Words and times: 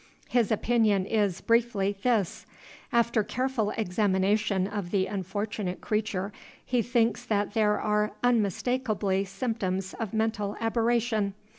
"His 0.29 0.51
opinion 0.51 1.05
is, 1.05 1.41
briefly, 1.41 1.95
this: 2.01 2.47
"After 2.91 3.21
careful 3.21 3.69
examination 3.77 4.65
of 4.65 4.89
the 4.89 5.05
unfortunate 5.05 5.79
creature, 5.79 6.33
he 6.65 6.81
thinks 6.81 7.23
that 7.25 7.53
there 7.53 7.79
are 7.79 8.13
unmistakably 8.23 9.25
symptoms 9.25 9.93
of 9.93 10.11
mental 10.11 10.57
aberration. 10.59 11.35